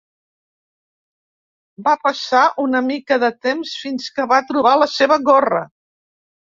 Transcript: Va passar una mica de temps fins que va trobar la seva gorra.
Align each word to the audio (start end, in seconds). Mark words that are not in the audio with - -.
Va 1.89 1.93
passar 2.07 2.43
una 2.65 2.83
mica 2.89 3.21
de 3.27 3.31
temps 3.51 3.77
fins 3.85 4.11
que 4.19 4.29
va 4.35 4.43
trobar 4.53 4.77
la 4.85 4.93
seva 4.99 5.23
gorra. 5.33 5.67